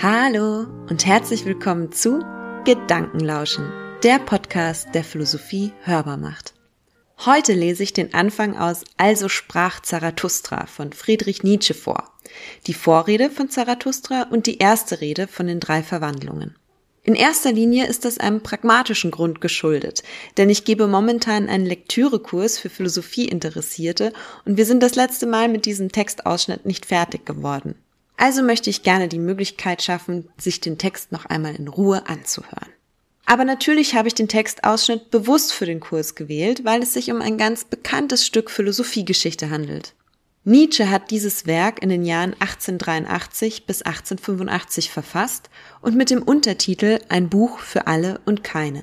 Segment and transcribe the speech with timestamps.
[0.00, 2.24] Hallo und herzlich willkommen zu
[2.64, 3.70] Gedankenlauschen,
[4.02, 6.54] der Podcast, der Philosophie hörbar macht.
[7.24, 12.10] Heute lese ich den Anfang aus Also sprach Zarathustra von Friedrich Nietzsche vor,
[12.66, 16.56] die Vorrede von Zarathustra und die erste Rede von den drei Verwandlungen.
[17.04, 20.02] In erster Linie ist das einem pragmatischen Grund geschuldet,
[20.36, 24.12] denn ich gebe momentan einen Lektürekurs für Philosophieinteressierte
[24.44, 27.74] und wir sind das letzte Mal mit diesem Textausschnitt nicht fertig geworden.
[28.16, 32.68] Also möchte ich gerne die Möglichkeit schaffen, sich den Text noch einmal in Ruhe anzuhören.
[33.24, 37.22] Aber natürlich habe ich den Textausschnitt bewusst für den Kurs gewählt, weil es sich um
[37.22, 39.94] ein ganz bekanntes Stück Philosophiegeschichte handelt.
[40.44, 46.98] Nietzsche hat dieses Werk in den Jahren 1883 bis 1885 verfasst und mit dem Untertitel
[47.08, 48.82] Ein Buch für alle und keinen.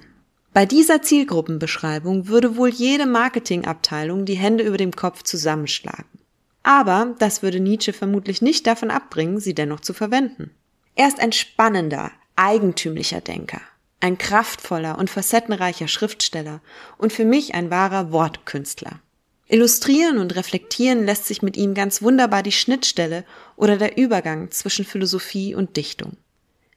[0.54, 6.19] Bei dieser Zielgruppenbeschreibung würde wohl jede Marketingabteilung die Hände über dem Kopf zusammenschlagen.
[6.64, 10.52] Aber das würde Nietzsche vermutlich nicht davon abbringen, sie dennoch zu verwenden.
[10.96, 13.62] Er ist ein spannender, eigentümlicher Denker,
[14.00, 16.62] ein kraftvoller und facettenreicher Schriftsteller
[16.98, 19.00] und für mich ein wahrer Wortkünstler.
[19.48, 24.86] Illustrieren und reflektieren lässt sich mit ihm ganz wunderbar die Schnittstelle oder der Übergang zwischen
[24.86, 26.18] Philosophie und Dichtung.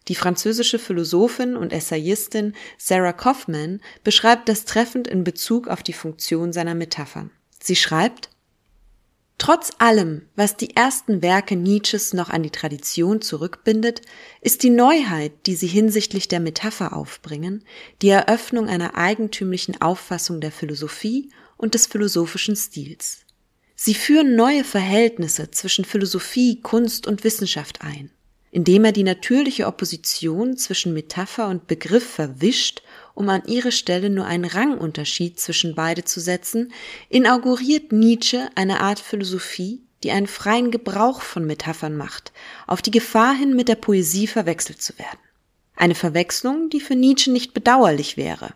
[0.08, 6.52] Die französische Philosophin und Essayistin Sarah Kaufman beschreibt das treffend in Bezug auf die Funktion
[6.52, 7.30] seiner Metaphern.
[7.62, 8.30] Sie schreibt,
[9.38, 14.02] Trotz allem, was die ersten Werke Nietzsches noch an die Tradition zurückbindet,
[14.40, 17.64] ist die Neuheit, die sie hinsichtlich der Metapher aufbringen,
[18.02, 23.24] die Eröffnung einer eigentümlichen Auffassung der Philosophie und des philosophischen Stils.
[23.74, 28.12] Sie führen neue Verhältnisse zwischen Philosophie, Kunst und Wissenschaft ein,
[28.52, 32.82] indem er die natürliche Opposition zwischen Metapher und Begriff verwischt
[33.14, 36.72] um an ihre Stelle nur einen Rangunterschied zwischen beide zu setzen,
[37.08, 42.32] inauguriert Nietzsche eine Art Philosophie, die einen freien Gebrauch von Metaphern macht,
[42.66, 45.18] auf die Gefahr hin, mit der Poesie verwechselt zu werden.
[45.76, 48.54] Eine Verwechslung, die für Nietzsche nicht bedauerlich wäre.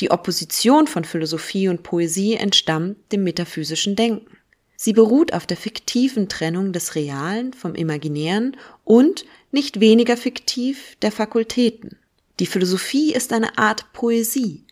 [0.00, 4.36] Die Opposition von Philosophie und Poesie entstammt dem metaphysischen Denken.
[4.76, 11.12] Sie beruht auf der fiktiven Trennung des Realen vom Imaginären und, nicht weniger fiktiv, der
[11.12, 11.96] Fakultäten.
[12.40, 14.64] Die Philosophie ist eine Art Poesie.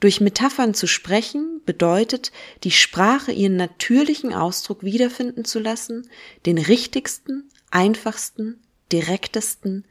[0.00, 2.30] Durch Metaphern zu sprechen bedeutet,
[2.62, 6.08] die Sprache ihren natürlichen Ausdruck wiederfinden zu lassen,
[6.46, 8.60] den richtigsten, einfachsten,
[8.92, 9.84] direktesten,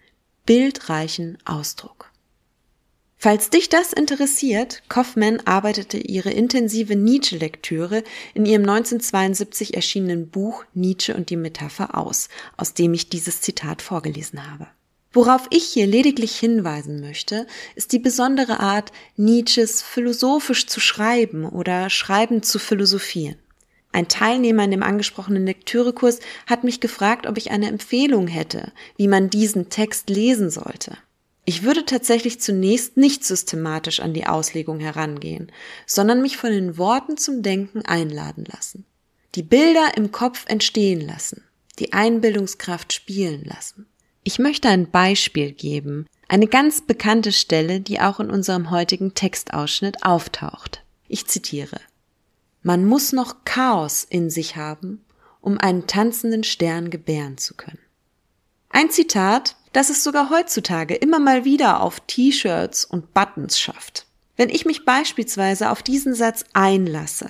[0.46, 2.12] bildreichen Ausdruck.
[3.20, 8.04] Falls dich das interessiert, Kaufmann arbeitete ihre intensive Nietzsche-Lektüre
[8.36, 13.82] in ihrem 1972 erschienenen Buch Nietzsche und die Metapher aus, aus dem ich dieses Zitat
[13.82, 14.68] vorgelesen habe.
[15.14, 21.90] Worauf ich hier lediglich hinweisen möchte, ist die besondere Art, Nietzsches philosophisch zu schreiben oder
[21.90, 23.38] schreiben zu philosophieren.
[23.92, 29.08] Ein Teilnehmer in dem angesprochenen Lektürekurs hat mich gefragt, ob ich eine Empfehlung hätte, wie
[29.08, 30.98] man diesen Text lesen sollte.
[31.46, 35.50] Ich würde tatsächlich zunächst nicht systematisch an die Auslegung herangehen,
[35.86, 38.86] sondern mich von den Worten zum Denken einladen lassen.
[39.36, 41.44] Die Bilder im Kopf entstehen lassen,
[41.80, 43.88] die Einbildungskraft spielen lassen.
[44.28, 50.04] Ich möchte ein Beispiel geben, eine ganz bekannte Stelle, die auch in unserem heutigen Textausschnitt
[50.04, 50.84] auftaucht.
[51.08, 51.80] Ich zitiere.
[52.62, 55.02] Man muss noch Chaos in sich haben,
[55.40, 57.80] um einen tanzenden Stern gebären zu können.
[58.70, 64.08] Ein Zitat, das es sogar heutzutage immer mal wieder auf T-Shirts und Buttons schafft.
[64.36, 67.30] Wenn ich mich beispielsweise auf diesen Satz einlasse,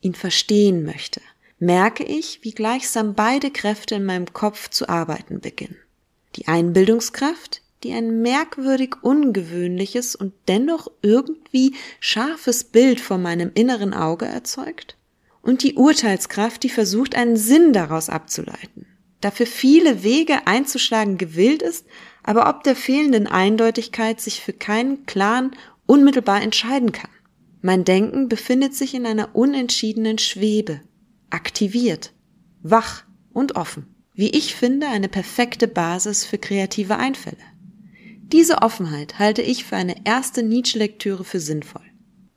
[0.00, 1.20] ihn verstehen möchte,
[1.58, 5.78] merke ich, wie gleichsam beide Kräfte in meinem Kopf zu arbeiten beginnen
[6.36, 14.26] die Einbildungskraft, die ein merkwürdig ungewöhnliches und dennoch irgendwie scharfes Bild vor meinem inneren Auge
[14.26, 14.96] erzeugt,
[15.42, 18.86] und die Urteilskraft, die versucht, einen Sinn daraus abzuleiten,
[19.20, 21.86] dafür viele Wege einzuschlagen gewillt ist,
[22.24, 25.52] aber ob der fehlenden Eindeutigkeit sich für keinen klaren
[25.86, 27.10] unmittelbar entscheiden kann.
[27.62, 30.80] Mein Denken befindet sich in einer unentschiedenen Schwebe,
[31.30, 32.12] aktiviert,
[32.62, 37.36] wach und offen wie ich finde, eine perfekte Basis für kreative Einfälle.
[38.32, 41.82] Diese Offenheit halte ich für eine erste Nietzsche-Lektüre für sinnvoll.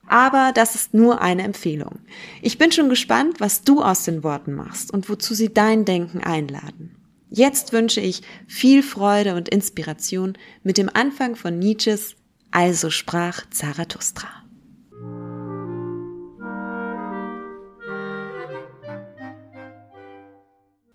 [0.05, 1.99] Aber das ist nur eine Empfehlung.
[2.41, 6.21] Ich bin schon gespannt, was du aus den Worten machst und wozu sie dein Denken
[6.21, 6.95] einladen.
[7.29, 12.15] Jetzt wünsche ich viel Freude und Inspiration mit dem Anfang von Nietzsches
[12.51, 14.38] Also sprach Zarathustra.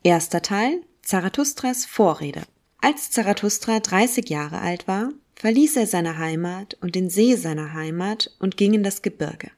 [0.06, 2.42] Erster Teil Zarathustras Vorrede.
[2.82, 8.30] Als Zarathustra 30 Jahre alt war, verließ er seine Heimat und den See seiner Heimat
[8.38, 9.50] und ging in das Gebirge.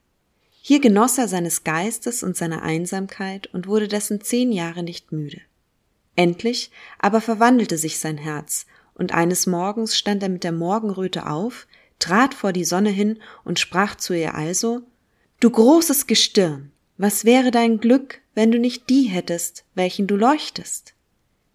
[0.62, 5.40] Hier genoss er seines Geistes und seiner Einsamkeit und wurde dessen zehn Jahre nicht müde.
[6.14, 6.70] Endlich
[7.00, 11.66] aber verwandelte sich sein Herz, und eines Morgens stand er mit der Morgenröte auf,
[11.98, 14.82] trat vor die Sonne hin und sprach zu ihr also
[15.40, 20.94] Du großes Gestirn, was wäre dein Glück, wenn du nicht die hättest, welchen du leuchtest?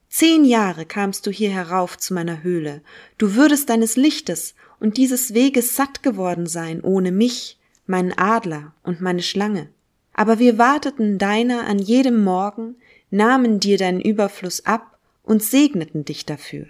[0.10, 2.82] Zehn Jahre kamst du hier herauf zu meiner Höhle,
[3.18, 9.02] du würdest deines Lichtes und dieses Weges satt geworden sein ohne mich, meinen Adler und
[9.02, 9.70] meine Schlange.
[10.14, 12.76] Aber wir warteten deiner an jedem Morgen,
[13.10, 16.68] nahmen dir deinen Überfluss ab und segneten dich dafür.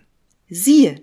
[0.49, 1.01] Siehe,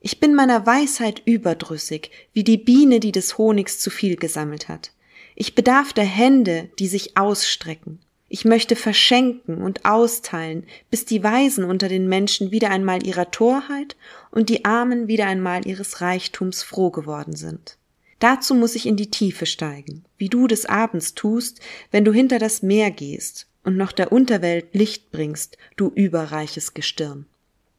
[0.00, 4.92] ich bin meiner Weisheit überdrüssig, wie die Biene, die des Honigs zu viel gesammelt hat.
[5.40, 8.00] Ich bedarf der Hände, die sich ausstrecken.
[8.28, 13.94] Ich möchte verschenken und austeilen, bis die Weisen unter den Menschen wieder einmal ihrer Torheit
[14.32, 17.78] und die Armen wieder einmal ihres Reichtums froh geworden sind.
[18.18, 21.60] Dazu muss ich in die Tiefe steigen, wie du des Abends tust,
[21.92, 27.26] wenn du hinter das Meer gehst und noch der Unterwelt Licht bringst, du überreiches Gestirn.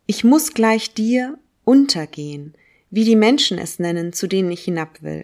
[0.06, 2.54] Ich muss gleich dir untergehen,
[2.90, 5.24] wie die Menschen es nennen, zu denen ich hinab will.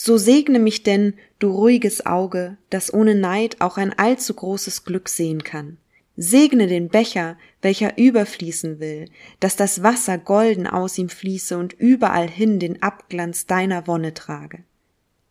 [0.00, 5.08] So segne mich denn, du ruhiges Auge, das ohne Neid auch ein allzu großes Glück
[5.08, 5.76] sehen kann.
[6.16, 9.06] Segne den Becher, welcher überfließen will,
[9.40, 14.62] dass das Wasser golden aus ihm fließe und überall hin den Abglanz deiner Wonne trage.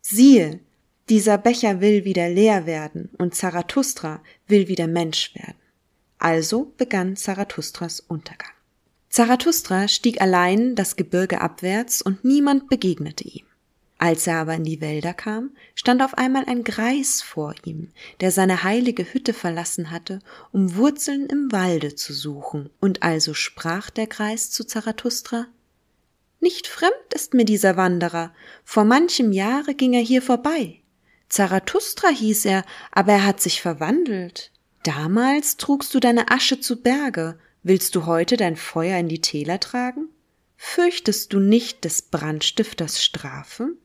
[0.02, 0.60] Siehe,
[1.08, 5.56] dieser Becher will wieder leer werden und Zarathustra will wieder Mensch werden.
[6.18, 8.52] Also begann Zarathustras Untergang.
[9.08, 13.46] Zarathustra stieg allein das Gebirge abwärts und niemand begegnete ihm.
[14.00, 17.90] Als er aber in die Wälder kam, stand auf einmal ein Greis vor ihm,
[18.20, 20.20] der seine heilige Hütte verlassen hatte,
[20.52, 25.46] um Wurzeln im Walde zu suchen, und also sprach der Greis zu Zarathustra
[26.38, 28.32] Nicht fremd ist mir dieser Wanderer,
[28.64, 30.80] vor manchem Jahre ging er hier vorbei.
[31.28, 34.52] Zarathustra hieß er, aber er hat sich verwandelt.
[34.84, 39.58] Damals trugst du deine Asche zu Berge, willst du heute dein Feuer in die Täler
[39.58, 40.08] tragen?
[40.56, 43.76] Fürchtest du nicht des Brandstifters Strafe?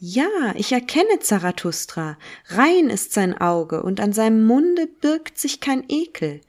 [0.00, 2.18] Ja, ich erkenne Zarathustra,
[2.50, 6.40] rein ist sein Auge, und an seinem Munde birgt sich kein Ekel.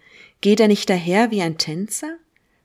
[0.41, 2.17] Geht er nicht daher wie ein Tänzer?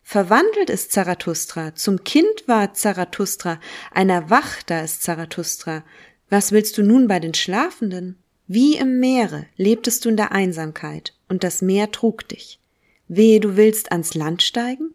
[0.02, 3.58] Verwandelt ist Zarathustra, zum Kind war Zarathustra,
[3.92, 5.82] ein Erwachter ist Zarathustra.
[6.28, 8.18] Was willst du nun bei den Schlafenden?
[8.46, 12.60] Wie im Meere lebtest du in der Einsamkeit, und das Meer trug dich.
[13.08, 14.92] Wehe, du willst ans Land steigen?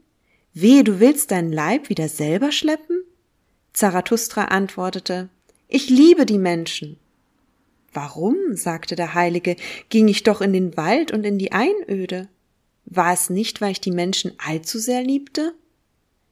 [0.53, 3.01] Wehe, du willst deinen Leib wieder selber schleppen?
[3.73, 5.29] Zarathustra antwortete,
[5.69, 6.97] ich liebe die Menschen.
[7.93, 9.55] Warum, sagte der Heilige,
[9.89, 12.27] ging ich doch in den Wald und in die Einöde?
[12.85, 15.53] War es nicht, weil ich die Menschen allzu sehr liebte?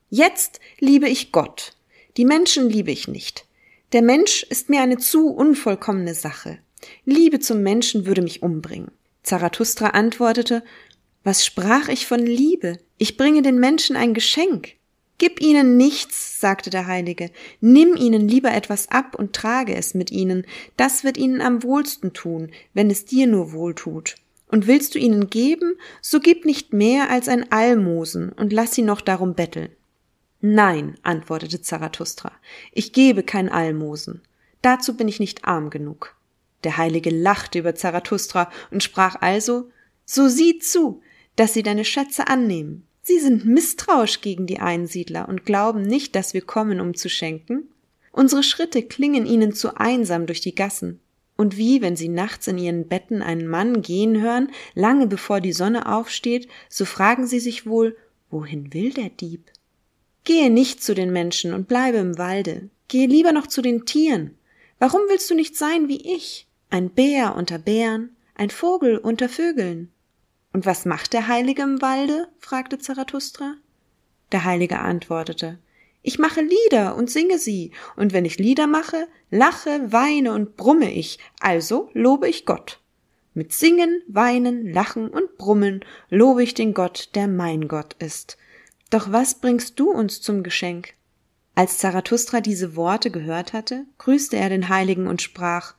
[0.09, 1.75] Jetzt liebe ich Gott.
[2.17, 3.45] Die Menschen liebe ich nicht.
[3.91, 6.57] Der Mensch ist mir eine zu unvollkommene Sache.
[7.05, 8.91] Liebe zum Menschen würde mich umbringen.
[9.21, 10.63] Zarathustra antwortete,
[11.23, 12.79] was sprach ich von Liebe?
[12.97, 14.76] Ich bringe den Menschen ein Geschenk.
[15.19, 20.11] Gib ihnen nichts, sagte der Heilige, nimm ihnen lieber etwas ab und trage es mit
[20.11, 24.15] ihnen, das wird ihnen am wohlsten tun, wenn es dir nur wohl tut.
[24.49, 28.83] Und willst du ihnen geben, so gib nicht mehr als ein Almosen und lass sie
[28.83, 29.69] noch darum betteln.
[30.39, 32.31] Nein, antwortete Zarathustra,
[32.71, 34.21] ich gebe kein Almosen.
[34.61, 36.15] Dazu bin ich nicht arm genug.
[36.63, 39.69] Der Heilige lachte über Zarathustra und sprach also,
[40.05, 41.01] so sieh zu,
[41.35, 42.86] dass sie deine Schätze annehmen.
[43.07, 47.69] Sie sind misstrauisch gegen die Einsiedler und glauben nicht, dass wir kommen, um zu schenken.
[48.11, 50.99] Unsere Schritte klingen ihnen zu einsam durch die Gassen.
[51.37, 55.53] Und wie, wenn sie nachts in ihren Betten einen Mann gehen hören, lange bevor die
[55.53, 57.95] Sonne aufsteht, so fragen sie sich wohl,
[58.29, 59.51] wohin will der Dieb?
[60.25, 62.69] Gehe nicht zu den Menschen und bleibe im Walde.
[62.89, 64.31] Gehe lieber noch zu den Tieren.
[64.79, 66.45] Warum willst du nicht sein wie ich?
[66.69, 69.93] Ein Bär unter Bären, ein Vogel unter Vögeln.
[70.57, 72.29] Und was macht der Heilige im Walde?
[72.39, 73.53] fragte Zarathustra.
[74.31, 75.59] Der Heilige antwortete
[76.01, 80.91] Ich mache Lieder und singe sie, und wenn ich Lieder mache, lache, weine und brumme
[80.91, 82.81] ich, also lobe ich Gott.
[83.35, 88.39] Mit Singen, Weinen, Lachen und Brummen lobe ich den Gott, der mein Gott ist.
[88.89, 90.95] Doch was bringst du uns zum Geschenk?
[91.53, 95.75] Als Zarathustra diese Worte gehört hatte, grüßte er den Heiligen und sprach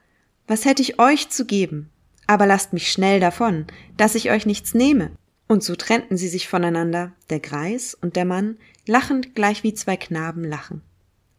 [0.47, 1.91] Was hätte ich euch zu geben?
[2.29, 3.67] Aber lasst mich schnell davon,
[3.97, 5.11] dass ich euch nichts nehme.
[5.49, 9.97] Und so trennten sie sich voneinander, der Greis und der Mann, lachend gleich wie zwei
[9.97, 10.83] Knaben lachen.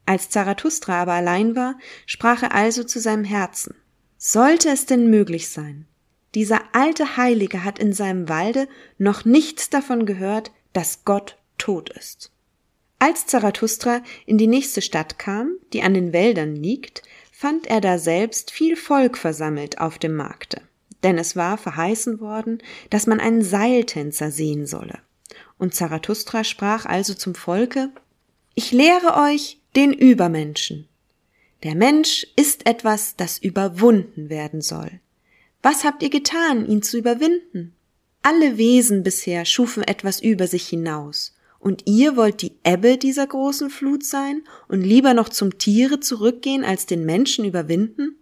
[0.08, 1.78] Als Zarathustra aber allein war,
[2.08, 3.76] sprach er also zu seinem Herzen
[4.18, 5.86] Sollte es denn möglich sein?
[6.34, 8.68] Dieser alte Heilige hat in seinem Walde
[8.98, 12.32] noch nichts davon gehört, dass Gott tot ist.
[12.98, 18.00] Als Zarathustra in die nächste Stadt kam, die an den Wäldern liegt, fand er da
[18.00, 20.62] selbst viel Volk versammelt auf dem Markte
[21.04, 25.00] denn es war verheißen worden, dass man einen Seiltänzer sehen solle.
[25.58, 27.90] Und Zarathustra sprach also zum Volke
[28.56, 30.88] Ich lehre euch den Übermenschen.
[31.64, 35.00] Der Mensch ist etwas, das überwunden werden soll.
[35.62, 37.76] Was habt ihr getan, ihn zu überwinden?
[38.22, 43.70] Alle Wesen bisher schufen etwas über sich hinaus, und ihr wollt die Ebbe dieser großen
[43.70, 48.16] Flut sein und lieber noch zum Tiere zurückgehen, als den Menschen überwinden?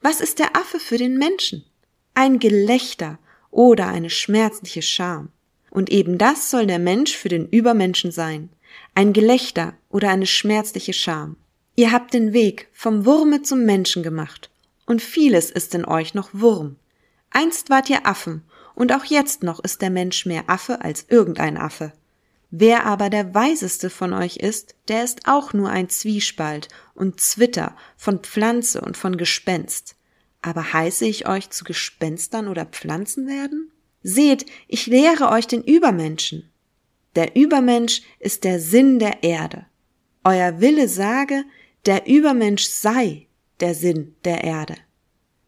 [0.00, 1.64] Was ist der Affe für den Menschen?
[2.14, 3.18] Ein Gelächter
[3.50, 5.30] oder eine schmerzliche Scham.
[5.70, 8.50] Und eben das soll der Mensch für den Übermenschen sein.
[8.94, 11.36] Ein Gelächter oder eine schmerzliche Scham.
[11.76, 14.50] Ihr habt den Weg vom Wurme zum Menschen gemacht.
[14.86, 16.76] Und vieles ist in euch noch Wurm.
[17.30, 18.42] Einst wart ihr Affen,
[18.74, 21.92] und auch jetzt noch ist der Mensch mehr Affe als irgendein Affe.
[22.50, 27.76] Wer aber der weiseste von euch ist, der ist auch nur ein Zwiespalt und Zwitter
[27.96, 29.94] von Pflanze und von Gespenst.
[30.42, 33.70] Aber heiße ich euch zu Gespenstern oder Pflanzen werden?
[34.02, 36.50] Seht, ich lehre euch den Übermenschen.
[37.14, 39.66] Der Übermensch ist der Sinn der Erde.
[40.24, 41.44] Euer Wille sage,
[41.86, 43.26] der Übermensch sei
[43.60, 44.76] der Sinn der Erde.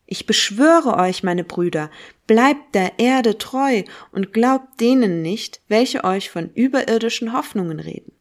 [0.07, 1.91] Ich beschwöre euch, meine Brüder,
[2.27, 8.13] bleibt der Erde treu und glaubt denen nicht, welche euch von überirdischen Hoffnungen reden.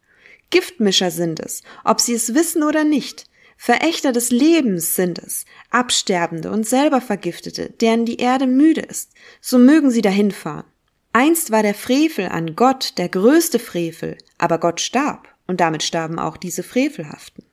[0.52, 3.26] Giftmischer sind es, ob sie es wissen oder nicht.
[3.64, 9.14] Verächter des Lebens sind es, Absterbende und selber Vergiftete, deren die Erde müde ist.
[9.40, 10.66] So mögen sie dahinfahren.
[11.14, 16.18] Einst war der Frevel an Gott der größte Frevel, aber Gott starb, und damit starben
[16.18, 17.46] auch diese Frevelhaften.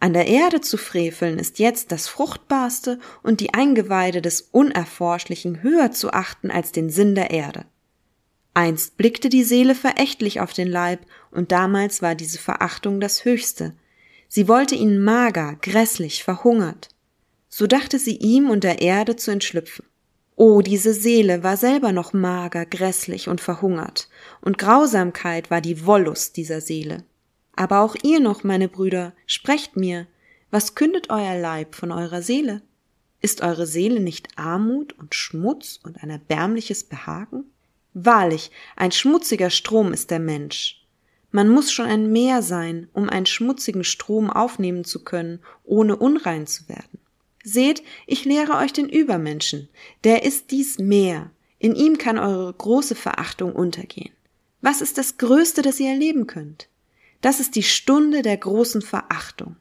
[0.00, 5.92] An der Erde zu freveln ist jetzt das Fruchtbarste und die Eingeweide des Unerforschlichen höher
[5.92, 7.66] zu achten als den Sinn der Erde.
[8.54, 13.76] Einst blickte die Seele verächtlich auf den Leib, und damals war diese Verachtung das Höchste.
[14.28, 16.88] Sie wollte ihn mager, grässlich, verhungert.
[17.48, 19.86] So dachte sie ihm und der Erde zu entschlüpfen.
[20.34, 24.10] Oh, diese Seele war selber noch mager, grässlich und verhungert,
[24.42, 27.04] und Grausamkeit war die Wollust dieser Seele.
[27.54, 30.06] Aber auch ihr noch, meine Brüder, sprecht mir,
[30.50, 32.60] was kündet euer Leib von eurer Seele?
[33.22, 37.44] Ist eure Seele nicht Armut und Schmutz und ein erbärmliches Behagen?
[37.94, 40.85] Wahrlich, ein schmutziger Strom ist der Mensch.
[41.30, 46.46] Man muss schon ein Meer sein, um einen schmutzigen Strom aufnehmen zu können, ohne unrein
[46.46, 46.98] zu werden.
[47.44, 49.68] Seht, ich lehre euch den Übermenschen,
[50.04, 54.12] der ist dies Meer, in ihm kann eure große Verachtung untergehen.
[54.60, 56.68] Was ist das Größte, das ihr erleben könnt?
[57.20, 59.56] Das ist die Stunde der großen Verachtung.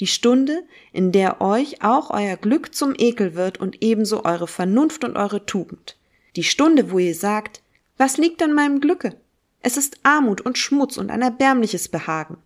[0.00, 5.04] Die Stunde, in der euch auch euer Glück zum Ekel wird und ebenso eure Vernunft
[5.04, 5.96] und eure Tugend.
[6.34, 7.62] Die Stunde, wo ihr sagt,
[7.98, 9.16] was liegt an meinem Glücke?
[9.62, 12.36] Es ist Armut und Schmutz und ein erbärmliches Behagen.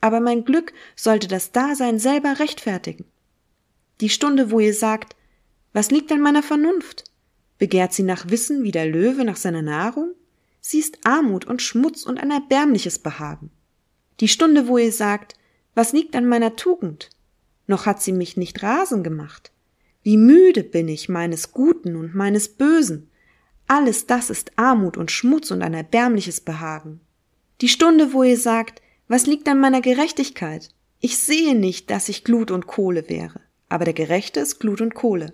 [0.00, 3.06] Aber mein Glück sollte das Dasein selber rechtfertigen.
[4.00, 5.16] Die Stunde, wo ihr sagt,
[5.72, 7.04] was liegt an meiner Vernunft?
[7.58, 10.12] Begehrt sie nach Wissen wie der Löwe nach seiner Nahrung?
[10.60, 13.50] Sie ist Armut und Schmutz und ein erbärmliches Behagen.
[14.20, 15.34] Die Stunde, wo ihr sagt,
[15.74, 17.10] was liegt an meiner Tugend?
[17.66, 19.50] Noch hat sie mich nicht rasen gemacht.
[20.02, 23.10] Wie müde bin ich meines Guten und meines Bösen.
[23.66, 27.00] Alles das ist Armut und Schmutz und ein erbärmliches Behagen.
[27.60, 30.70] Die Stunde, wo ihr sagt, was liegt an meiner Gerechtigkeit?
[31.00, 34.94] Ich sehe nicht, dass ich Glut und Kohle wäre, aber der Gerechte ist Glut und
[34.94, 35.32] Kohle.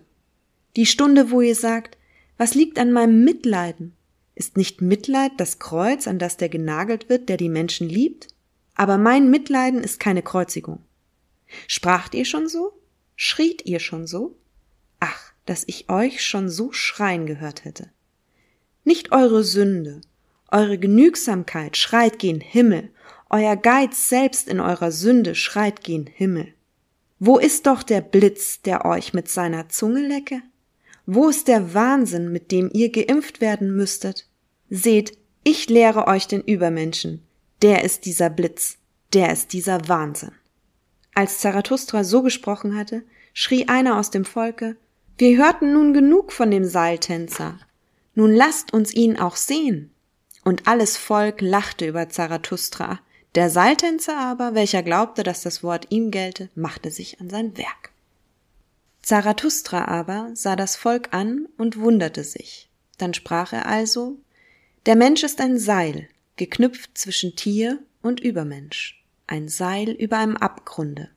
[0.77, 1.99] Die Stunde, wo ihr sagt,
[2.39, 3.95] was liegt an meinem Mitleiden?
[4.35, 8.29] Ist nicht Mitleid das Kreuz, an das der genagelt wird, der die Menschen liebt?
[8.75, 10.83] Aber mein Mitleiden ist keine Kreuzigung.
[11.69, 12.73] Spracht ihr schon so?
[13.15, 14.37] Schriet ihr schon so?
[15.01, 17.91] Ach, dass ich euch schon so schreien gehört hätte.
[18.85, 20.01] Nicht eure Sünde,
[20.51, 22.91] eure Genügsamkeit schreit gen Himmel,
[23.31, 26.53] euer Geiz selbst in eurer Sünde schreit gen Himmel.
[27.19, 30.43] Wo ist doch der Blitz, der euch mit seiner Zunge lecke?
[31.07, 34.29] Wo ist der Wahnsinn, mit dem ihr geimpft werden müsstet?
[34.69, 37.23] Seht, ich lehre euch den Übermenschen,
[37.63, 38.79] der ist dieser Blitz,
[39.13, 40.33] der ist dieser Wahnsinn.
[41.15, 44.77] Als Zarathustra so gesprochen hatte, schrie einer aus dem Volke,
[45.19, 47.59] wir hörten nun genug von dem Seiltänzer.
[48.15, 49.91] Nun lasst uns ihn auch sehen.
[50.45, 53.01] Und alles Volk lachte über Zarathustra.
[53.35, 57.93] Der Seiltänzer aber, welcher glaubte, dass das Wort ihm gelte, machte sich an sein Werk.
[59.03, 62.69] Zarathustra aber sah das Volk an und wunderte sich.
[62.99, 64.19] Dann sprach er also,
[64.87, 71.09] der Mensch ist ein Seil, geknüpft zwischen Tier und Übermensch, ein Seil über einem Abgrunde,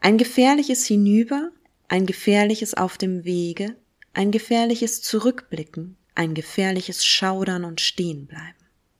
[0.00, 1.50] ein gefährliches Hinüber,
[1.88, 3.76] ein gefährliches auf dem Wege,
[4.14, 8.54] ein gefährliches Zurückblicken, ein gefährliches Schaudern und Stehenbleiben.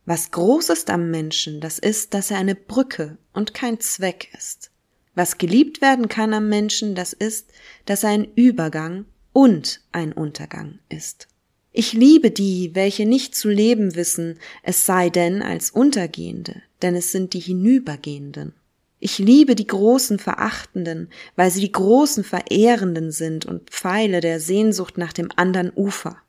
[0.04, 4.70] Was groß ist am Menschen, das ist, dass er eine Brücke und kein Zweck ist.
[5.14, 7.52] Was geliebt werden kann am Menschen, das ist,
[7.84, 11.28] dass er ein Übergang und ein Untergang ist.
[11.70, 17.12] Ich liebe die, welche nicht zu leben wissen, es sei denn als Untergehende, denn es
[17.12, 18.54] sind die Hinübergehenden.
[18.98, 24.96] Ich liebe die großen Verachtenden, weil sie die großen Verehrenden sind und Pfeile der Sehnsucht
[24.96, 26.21] nach dem andern Ufer.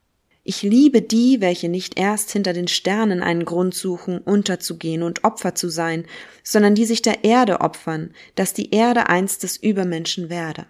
[0.46, 5.56] Ich liebe die, welche nicht erst hinter den Sternen einen Grund suchen, unterzugehen und Opfer
[5.56, 6.06] zu sein,
[6.44, 10.66] sondern die sich der Erde opfern, dass die Erde einst des Übermenschen werde.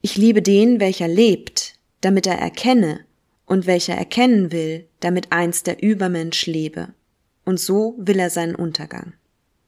[0.00, 3.00] Ich liebe den, welcher lebt, damit er erkenne,
[3.46, 6.88] und welcher erkennen will, damit einst der Übermensch lebe.
[7.44, 9.12] Und so will er seinen Untergang.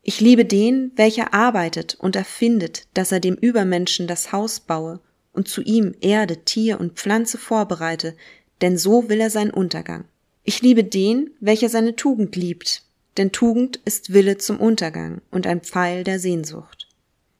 [0.03, 5.01] Ich liebe den, welcher arbeitet und erfindet, dass er dem Übermenschen das Haus baue
[5.33, 8.17] und zu ihm Erde, Tier und Pflanze vorbereite,
[8.63, 10.05] denn so will er seinen Untergang.
[10.45, 12.83] Ich liebe den, welcher seine Tugend liebt,
[13.17, 16.89] denn Tugend ist Wille zum Untergang und ein Pfeil der Sehnsucht.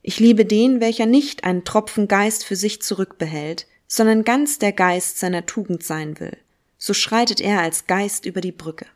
[0.03, 5.19] Ich liebe den, welcher nicht einen Tropfen Geist für sich zurückbehält, sondern ganz der Geist
[5.19, 6.37] seiner Tugend sein will.
[6.79, 8.87] So schreitet er als Geist über die Brücke.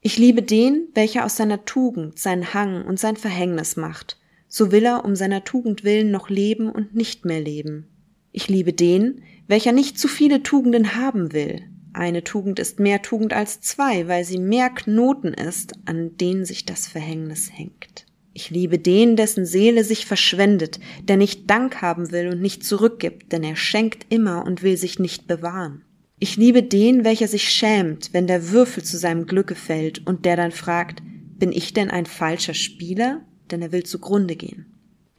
[0.00, 4.18] Ich liebe den, welcher aus seiner Tugend sein Hang und sein Verhängnis macht,
[4.48, 7.88] so will er um seiner Tugend willen noch leben und nicht mehr leben.
[8.32, 11.62] Ich liebe den, welcher nicht zu viele Tugenden haben will.
[11.92, 16.64] Eine Tugend ist mehr Tugend als zwei, weil sie mehr Knoten ist, an denen sich
[16.64, 18.06] das Verhängnis hängt.
[18.34, 23.32] Ich liebe den, dessen Seele sich verschwendet, der nicht Dank haben will und nicht zurückgibt,
[23.32, 25.82] denn er schenkt immer und will sich nicht bewahren.
[26.20, 30.36] Ich liebe den, welcher sich schämt, wenn der Würfel zu seinem Glücke fällt und der
[30.36, 31.02] dann fragt,
[31.38, 33.22] bin ich denn ein falscher Spieler?
[33.50, 34.66] Denn er will zugrunde gehen.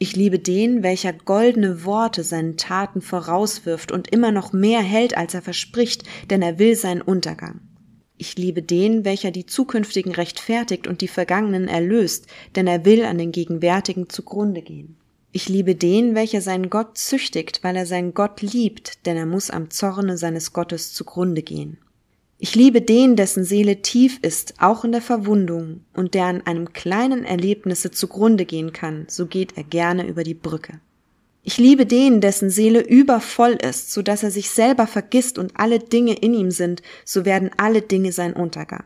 [0.01, 5.34] Ich liebe den, welcher goldene Worte seinen Taten vorauswirft und immer noch mehr hält, als
[5.34, 7.60] er verspricht, denn er will seinen Untergang.
[8.18, 13.18] Ich liebe den, welcher die zukünftigen rechtfertigt und die vergangenen erlöst, denn er will an
[13.18, 14.96] den gegenwärtigen zugrunde gehen.
[15.34, 19.50] Ich liebe den, welcher seinen Gott züchtigt, weil er seinen Gott liebt, denn er muss
[19.50, 21.77] am Zorne seines Gottes zugrunde gehen.
[22.41, 26.72] Ich liebe den, dessen Seele tief ist, auch in der Verwundung, und der an einem
[26.72, 30.79] kleinen Erlebnisse zugrunde gehen kann, so geht er gerne über die Brücke.
[31.44, 35.79] Ich liebe den, dessen Seele übervoll ist, so dass er sich selber vergisst und alle
[35.79, 38.85] Dinge in ihm sind, so werden alle Dinge sein Untergang.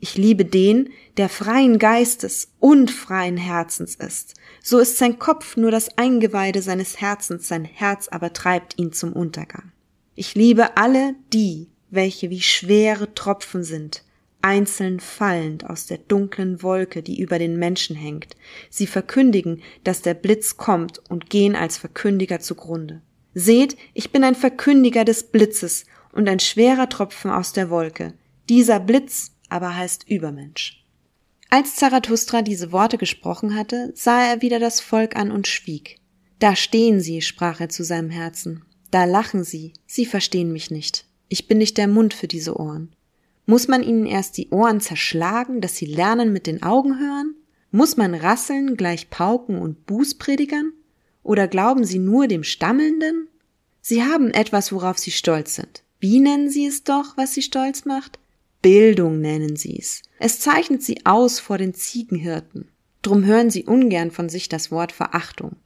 [0.00, 4.34] Ich liebe den, der freien Geistes und freien Herzens ist.
[4.62, 9.12] So ist sein Kopf nur das Eingeweide seines Herzens, sein Herz aber treibt ihn zum
[9.12, 9.72] Untergang.
[10.14, 14.02] Ich liebe alle die, welche wie schwere Tropfen sind,
[14.42, 18.36] einzeln fallend aus der dunklen Wolke, die über den Menschen hängt.
[18.68, 23.00] Sie verkündigen, dass der Blitz kommt und gehen als Verkündiger zugrunde.
[23.32, 28.12] Seht, ich bin ein Verkündiger des Blitzes und ein schwerer Tropfen aus der Wolke.
[28.48, 30.84] Dieser Blitz aber heißt Übermensch.
[31.50, 36.00] Als Zarathustra diese Worte gesprochen hatte, sah er wieder das Volk an und schwieg.
[36.38, 38.64] Da stehen sie, sprach er zu seinem Herzen.
[38.90, 41.06] Da lachen sie, sie verstehen mich nicht.
[41.28, 42.92] Ich bin nicht der Mund für diese Ohren.
[43.46, 47.34] Muss man ihnen erst die Ohren zerschlagen, dass sie lernen mit den Augen hören?
[47.70, 50.72] Muss man rasseln gleich Pauken und Bußpredigern?
[51.22, 53.28] Oder glauben sie nur dem Stammelnden?
[53.80, 55.82] Sie haben etwas, worauf sie stolz sind.
[56.00, 58.18] Wie nennen sie es doch, was sie stolz macht?
[58.62, 60.02] Bildung nennen sie's.
[60.18, 62.68] Es zeichnet sie aus vor den Ziegenhirten.
[63.02, 65.56] Drum hören sie ungern von sich das Wort Verachtung.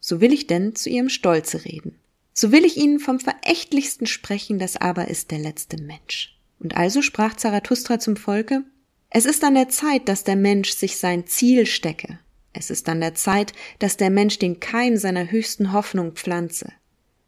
[0.00, 1.97] So will ich denn zu ihrem Stolze reden.
[2.40, 6.38] So will ich ihnen vom Verächtlichsten sprechen, das aber ist der letzte Mensch.
[6.60, 8.62] Und also sprach Zarathustra zum Volke,
[9.10, 12.20] es ist an der Zeit, dass der Mensch sich sein Ziel stecke.
[12.52, 16.70] Es ist an der Zeit, dass der Mensch den Keim seiner höchsten Hoffnung pflanze.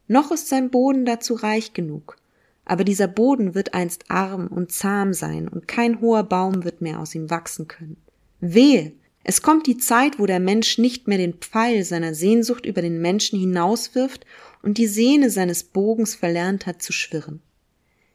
[0.06, 2.16] Noch ist sein Boden dazu reich genug,
[2.64, 7.00] aber dieser Boden wird einst arm und zahm sein, und kein hoher Baum wird mehr
[7.00, 7.96] aus ihm wachsen können.
[8.38, 8.92] Wehe,
[9.24, 13.02] es kommt die Zeit, wo der Mensch nicht mehr den Pfeil seiner Sehnsucht über den
[13.02, 14.24] Menschen hinauswirft
[14.62, 17.40] und die Sehne seines Bogens verlernt hat zu schwirren.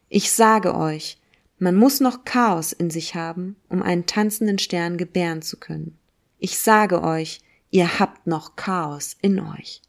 [0.09, 1.17] Ich sage euch,
[1.57, 5.97] man muss noch Chaos in sich haben, um einen tanzenden Stern gebären zu können.
[6.37, 9.81] Ich sage euch, ihr habt noch Chaos in euch.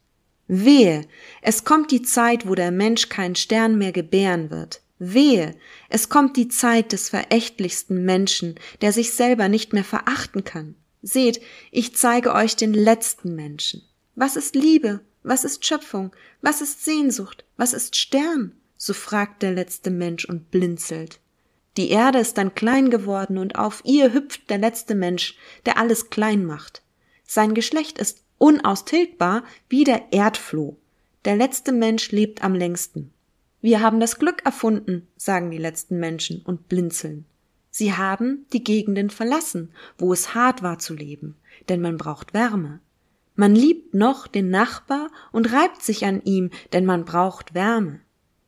[0.47, 1.05] Wehe,
[1.41, 4.81] es kommt die Zeit, wo der Mensch keinen Stern mehr gebären wird.
[4.97, 5.55] Wehe,
[5.89, 10.75] es kommt die Zeit des verächtlichsten Menschen, der sich selber nicht mehr verachten kann.
[11.01, 11.41] Seht,
[11.71, 13.83] ich zeige euch den letzten Menschen.
[14.15, 15.01] Was ist Liebe?
[15.23, 16.15] Was ist Schöpfung?
[16.41, 17.45] Was ist Sehnsucht?
[17.57, 18.53] Was ist Stern?
[18.77, 21.19] So fragt der letzte Mensch und blinzelt.
[21.77, 26.09] Die Erde ist dann klein geworden und auf ihr hüpft der letzte Mensch, der alles
[26.09, 26.81] klein macht.
[27.25, 30.77] Sein Geschlecht ist unaustilgbar wie der Erdfloh.
[31.25, 33.11] Der letzte Mensch lebt am längsten.
[33.61, 37.25] Wir haben das Glück erfunden, sagen die letzten Menschen und blinzeln.
[37.69, 41.35] Sie haben die Gegenden verlassen, wo es hart war zu leben,
[41.69, 42.79] denn man braucht Wärme.
[43.37, 48.01] Man liebt noch den Nachbar und reibt sich an ihm, denn man braucht Wärme.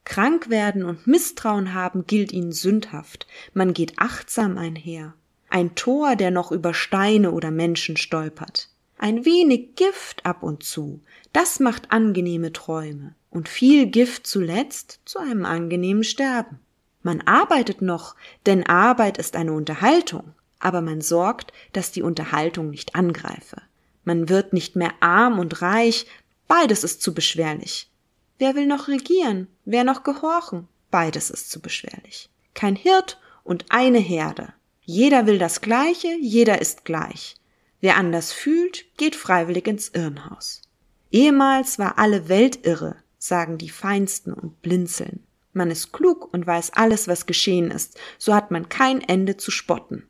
[0.04, 5.14] Krank werden und Misstrauen haben gilt ihnen sündhaft, man geht achtsam einher.
[5.48, 8.70] Ein Tor, der noch über Steine oder Menschen stolpert.
[8.98, 11.02] Ein wenig Gift ab und zu,
[11.34, 16.60] das macht angenehme Träume und viel Gift zuletzt zu einem angenehmen Sterben.
[17.04, 18.16] Man arbeitet noch,
[18.48, 23.62] denn Arbeit ist eine Unterhaltung, aber man sorgt, dass die Unterhaltung nicht angreife.
[24.10, 26.08] Man wird nicht mehr arm und reich,
[26.48, 27.92] beides ist zu beschwerlich.
[28.40, 29.46] Wer will noch regieren?
[29.66, 30.68] Wer noch gehorchen?
[30.90, 32.28] Beides ist zu beschwerlich.
[32.56, 34.52] Kein Hirt und eine Herde.
[34.82, 37.36] Jeder will das Gleiche, jeder ist gleich.
[37.82, 40.64] Wer anders fühlt, geht freiwillig ins Irrenhaus.
[41.12, 45.24] Ehemals war alle Welt irre, sagen die Feinsten und blinzeln.
[45.54, 49.52] Man ist klug und weiß alles, was geschehen ist, so hat man kein Ende zu
[49.52, 50.08] spotten.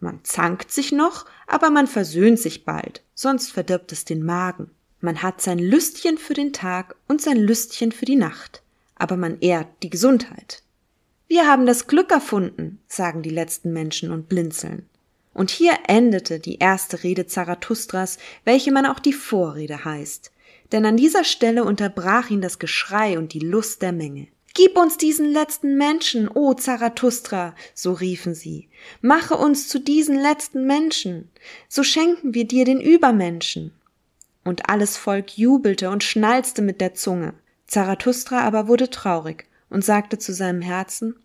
[0.00, 4.70] Man zankt sich noch, aber man versöhnt sich bald, sonst verdirbt es den Magen.
[5.00, 8.62] Man hat sein Lüstchen für den Tag und sein Lüstchen für die Nacht,
[8.94, 10.62] aber man ehrt die Gesundheit.
[11.26, 14.88] Wir haben das Glück erfunden, sagen die letzten Menschen und blinzeln.
[15.32, 20.30] Und hier endete die erste Rede Zarathustras, welche man auch die Vorrede heißt.
[20.72, 24.28] Denn an dieser Stelle unterbrach ihn das Geschrei und die Lust der Menge.
[24.56, 28.68] Gib uns diesen letzten Menschen, o Zarathustra, so riefen sie.
[29.00, 31.28] Mache uns zu diesen letzten Menschen,
[31.68, 33.72] so schenken wir dir den Übermenschen.
[34.44, 37.34] Und alles Volk jubelte und schnalzte mit der Zunge.
[37.66, 41.16] Zarathustra aber wurde traurig und sagte zu seinem Herzen,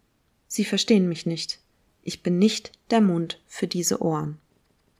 [0.48, 1.60] Sie verstehen mich nicht.
[2.02, 4.40] Ich bin nicht der Mund für diese Ohren.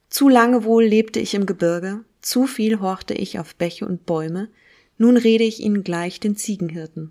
[0.08, 4.48] Zu lange wohl lebte ich im Gebirge, zu viel horchte ich auf Bäche und Bäume,
[4.98, 7.10] nun rede ich ihnen gleich den Ziegenhirten.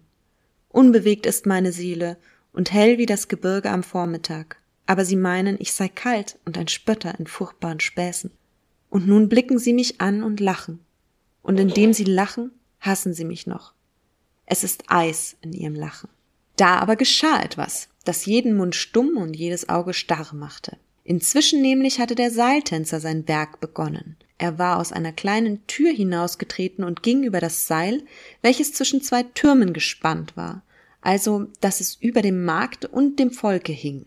[0.70, 2.18] Unbewegt ist meine Seele
[2.54, 6.68] und hell wie das Gebirge am Vormittag, aber sie meinen, ich sei kalt und ein
[6.68, 8.32] Spötter in furchtbaren Späßen.
[8.90, 10.80] Und nun blicken sie mich an und lachen,
[11.42, 13.74] und indem sie lachen, hassen sie mich noch.
[14.46, 16.10] Es ist Eis in ihrem Lachen.
[16.56, 20.78] Da aber geschah etwas, das jeden Mund stumm und jedes Auge starr machte.
[21.04, 24.18] Inzwischen nämlich hatte der Seiltänzer sein Berg begonnen.
[24.40, 28.02] Er war aus einer kleinen Tür hinausgetreten und ging über das Seil,
[28.42, 30.64] welches zwischen zwei Türmen gespannt war,
[31.02, 34.06] also dass es über dem Markte und dem Volke hing.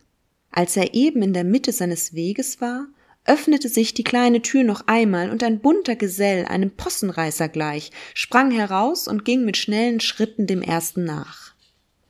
[0.50, 2.86] Als er eben in der Mitte seines Weges war,
[3.26, 8.50] öffnete sich die kleine Tür noch einmal und ein bunter Gesell, einem Possenreißer gleich, sprang
[8.50, 11.52] heraus und ging mit schnellen Schritten dem ersten nach.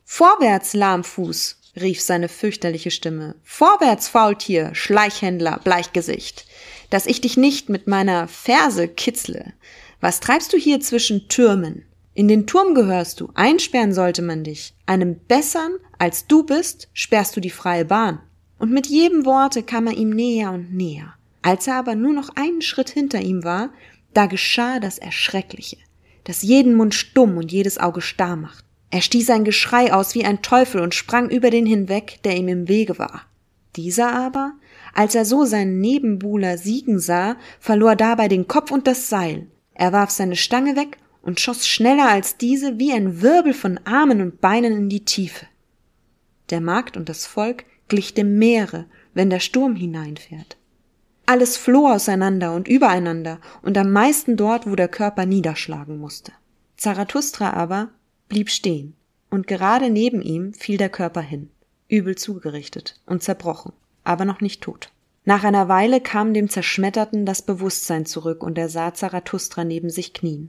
[0.04, 3.36] Vorwärts, Lahmfuß, rief seine fürchterliche Stimme.
[3.42, 6.46] Vorwärts, Faultier, Schleichhändler, Bleichgesicht,
[6.90, 9.52] dass ich dich nicht mit meiner Ferse kitzle.
[10.00, 11.84] Was treibst du hier zwischen Türmen?
[12.14, 14.74] In den Turm gehörst du, einsperren sollte man dich.
[14.84, 18.20] Einem Bessern, als du bist, sperrst du die freie Bahn.
[18.58, 21.14] Und mit jedem Worte kam er ihm näher und näher.
[21.40, 23.70] Als er aber nur noch einen Schritt hinter ihm war,
[24.12, 25.78] da geschah das Erschreckliche,
[26.24, 28.64] das jeden Mund stumm und jedes Auge starr macht.
[28.92, 32.48] Er stieß ein Geschrei aus wie ein Teufel und sprang über den hinweg, der ihm
[32.48, 33.22] im Wege war.
[33.74, 34.52] Dieser aber,
[34.92, 39.46] als er so seinen Nebenbuhler siegen sah, verlor dabei den Kopf und das Seil.
[39.72, 44.20] Er warf seine Stange weg und schoss schneller als diese wie ein Wirbel von Armen
[44.20, 45.46] und Beinen in die Tiefe.
[46.50, 50.58] Der Markt und das Volk glich dem Meere, wenn der Sturm hineinfährt.
[51.24, 56.32] Alles floh auseinander und übereinander und am meisten dort, wo der Körper niederschlagen musste.
[56.76, 57.88] Zarathustra aber
[58.32, 58.96] blieb stehen,
[59.28, 61.50] und gerade neben ihm fiel der Körper hin,
[61.88, 64.90] übel zugerichtet und zerbrochen, aber noch nicht tot.
[65.26, 70.14] Nach einer Weile kam dem Zerschmetterten das Bewusstsein zurück, und er sah Zarathustra neben sich
[70.14, 70.48] knien.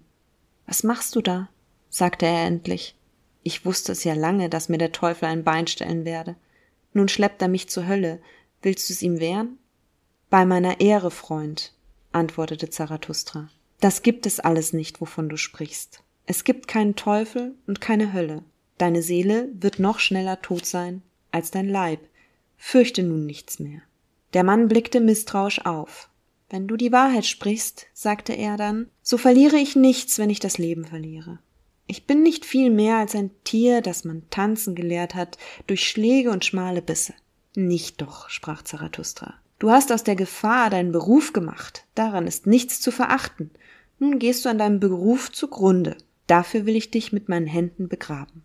[0.66, 1.50] Was machst du da?
[1.90, 2.96] sagte er endlich.
[3.44, 6.38] Ich wusste es ja lange, dass mir der Teufel ein Bein stellen werde.
[6.94, 8.22] Nun schleppt er mich zur Hölle.
[8.62, 9.58] Willst du es ihm wehren?
[10.30, 11.74] Bei meiner Ehre, Freund,
[12.14, 13.50] antwortete Zarathustra.
[13.82, 16.02] Das gibt es alles nicht, wovon du sprichst.
[16.26, 18.44] Es gibt keinen Teufel und keine Hölle.
[18.78, 22.00] Deine Seele wird noch schneller tot sein als dein Leib.
[22.58, 23.82] Fürchte nun nichts mehr.
[24.34, 26.10] Der Mann blickte misstrauisch auf.
[26.50, 30.58] Wenn du die Wahrheit sprichst, sagte er dann, so verliere ich nichts, wenn ich das
[30.58, 31.40] Leben verliere.
[31.88, 36.30] Ich bin nicht viel mehr als ein Tier, das man tanzen gelehrt hat, durch Schläge
[36.32, 37.14] und schmale Bisse.
[37.56, 39.34] Nicht doch, sprach Zarathustra.
[39.60, 43.52] Du hast aus der Gefahr deinen Beruf gemacht, daran ist nichts zu verachten.
[44.00, 45.98] Nun gehst du an deinem Beruf zugrunde.
[46.28, 48.44] Dafür will ich dich mit meinen Händen begraben.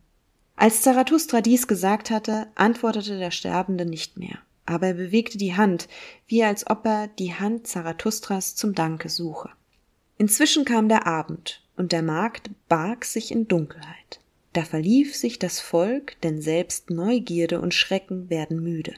[0.56, 5.88] Als Zarathustra dies gesagt hatte, antwortete der Sterbende nicht mehr, aber er bewegte die Hand,
[6.26, 9.50] wie als ob er die Hand Zarathustras zum Danke suche.
[10.16, 14.20] Inzwischen kam der Abend, und der Markt barg sich in Dunkelheit.
[14.52, 18.94] Da verlief sich das Volk, denn selbst Neugierde und Schrecken werden müde.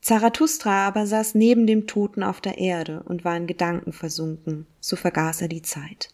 [0.00, 4.94] Zarathustra aber saß neben dem Toten auf der Erde und war in Gedanken versunken, so
[4.94, 6.10] vergaß er die Zeit.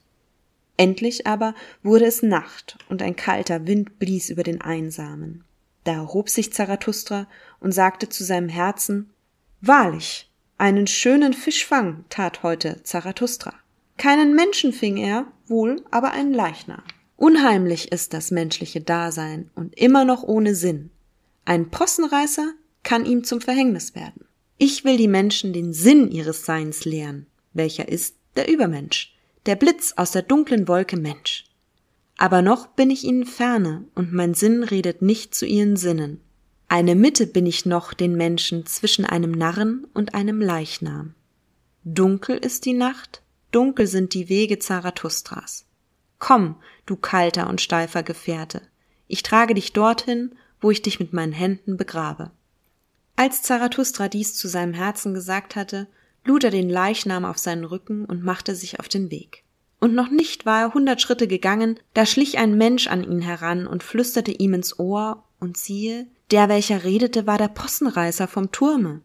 [0.79, 5.45] Endlich aber wurde es Nacht und ein kalter Wind blies über den Einsamen.
[5.85, 7.27] Da erhob sich Zarathustra
[7.61, 9.11] und sagte zu seinem Herzen,
[9.61, 13.55] Wahrlich, einen schönen Fischfang tat heute Zarathustra.
[13.97, 16.83] Keinen Menschen fing er, wohl aber einen Leichnam.
[17.17, 20.91] Unheimlich ist das menschliche Dasein und immer noch ohne Sinn.
[21.45, 22.53] Ein Possenreißer
[22.85, 24.27] kann ihm zum Verhängnis werden.
[24.59, 29.18] Ich will die Menschen den Sinn ihres Seins lehren, welcher ist der Übermensch,
[29.49, 31.47] der Blitz aus der dunklen Wolke Mensch.
[32.19, 36.21] Aber noch bin ich ihnen ferne, und mein Sinn redet nicht zu ihren Sinnen.
[36.69, 41.15] Eine Mitte bin ich noch den Menschen zwischen einem Narren und einem Leichnam.
[41.83, 45.65] Dunkel ist die Nacht, dunkel sind die Wege Zarathustras.
[46.19, 48.61] Komm, du kalter und steifer Gefährte,
[49.07, 52.33] ich trage dich dorthin, wo ich dich mit meinen Händen begrabe.
[53.17, 55.87] Als Zarathustra dies zu seinem Herzen gesagt hatte,
[56.29, 59.45] lud er den Leichnam auf seinen Rücken und machte sich auf den Weg.
[59.81, 63.67] Und noch nicht war er hundert Schritte gegangen, da schlich ein Mensch an ihn heran
[63.67, 69.03] und flüsterte ihm ins Ohr, und siehe, der, welcher redete, war der Possenreißer vom Turme.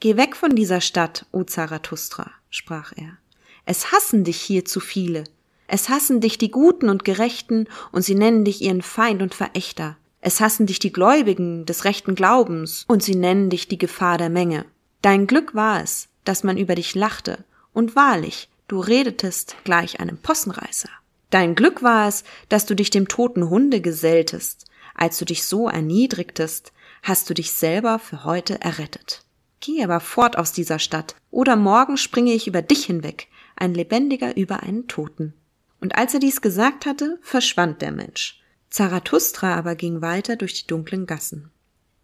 [0.00, 3.18] Geh weg von dieser Stadt, o Zarathustra, sprach er.
[3.66, 5.24] Es hassen dich hier zu viele.
[5.68, 9.96] Es hassen dich die Guten und Gerechten, und sie nennen dich ihren Feind und Verächter.
[10.20, 14.30] Es hassen dich die Gläubigen des rechten Glaubens, und sie nennen dich die Gefahr der
[14.30, 14.64] Menge.
[15.02, 20.18] Dein Glück war es, dass man über dich lachte, und wahrlich, du redetest gleich einem
[20.18, 20.90] Possenreißer.
[21.30, 24.66] Dein Glück war es, dass du dich dem toten Hunde geselltest.
[24.94, 29.24] Als du dich so erniedrigtest, hast du dich selber für heute errettet.
[29.60, 34.36] Geh aber fort aus dieser Stadt, oder morgen springe ich über dich hinweg, ein Lebendiger
[34.36, 35.34] über einen Toten.
[35.80, 38.40] Und als er dies gesagt hatte, verschwand der Mensch.
[38.70, 41.50] Zarathustra aber ging weiter durch die dunklen Gassen.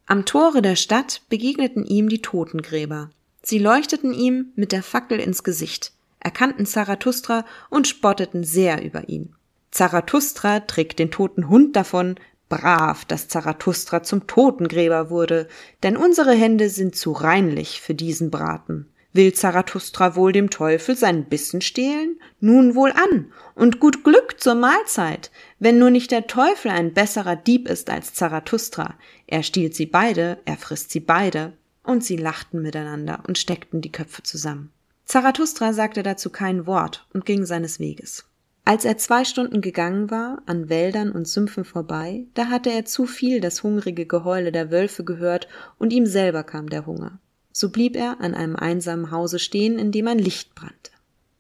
[0.06, 3.10] Am Tore der Stadt begegneten ihm die Totengräber.
[3.42, 9.34] Sie leuchteten ihm mit der Fackel ins Gesicht, erkannten Zarathustra und spotteten sehr über ihn.
[9.72, 12.16] Zarathustra trägt den toten Hund davon,
[12.48, 15.48] brav, dass Zarathustra zum Totengräber wurde,
[15.82, 18.86] denn unsere Hände sind zu reinlich für diesen Braten.
[19.14, 22.18] Will Zarathustra wohl dem Teufel seinen Bissen stehlen?
[22.40, 27.36] Nun wohl an und gut Glück zur Mahlzeit, wenn nur nicht der Teufel ein besserer
[27.36, 28.94] Dieb ist als Zarathustra.
[29.26, 31.52] Er stiehlt sie beide, er frisst sie beide.
[31.84, 34.70] Und sie lachten miteinander und steckten die Köpfe zusammen.
[35.04, 38.24] Zarathustra sagte dazu kein Wort und ging seines Weges.
[38.64, 43.06] Als er zwei Stunden gegangen war, an Wäldern und Sümpfen vorbei, da hatte er zu
[43.06, 47.18] viel das hungrige Geheule der Wölfe gehört, und ihm selber kam der Hunger.
[47.50, 50.92] So blieb er an einem einsamen Hause stehen, in dem ein Licht brannte.